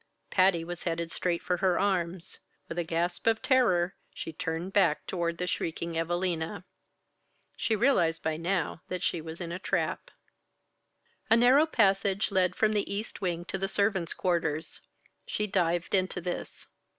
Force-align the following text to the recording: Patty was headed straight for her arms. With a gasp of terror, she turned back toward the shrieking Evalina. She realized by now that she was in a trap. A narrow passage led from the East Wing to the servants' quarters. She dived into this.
Patty 0.31 0.63
was 0.63 0.81
headed 0.85 1.11
straight 1.11 1.43
for 1.43 1.57
her 1.57 1.77
arms. 1.77 2.39
With 2.67 2.79
a 2.79 2.83
gasp 2.83 3.27
of 3.27 3.39
terror, 3.39 3.93
she 4.15 4.33
turned 4.33 4.73
back 4.73 5.05
toward 5.05 5.37
the 5.37 5.45
shrieking 5.45 5.95
Evalina. 5.95 6.63
She 7.55 7.75
realized 7.75 8.23
by 8.23 8.35
now 8.37 8.81
that 8.87 9.03
she 9.03 9.21
was 9.21 9.39
in 9.39 9.51
a 9.51 9.59
trap. 9.59 10.09
A 11.29 11.37
narrow 11.37 11.67
passage 11.67 12.31
led 12.31 12.55
from 12.55 12.73
the 12.73 12.91
East 12.91 13.21
Wing 13.21 13.45
to 13.45 13.59
the 13.59 13.67
servants' 13.67 14.15
quarters. 14.15 14.81
She 15.27 15.45
dived 15.45 15.93
into 15.93 16.19
this. 16.19 16.65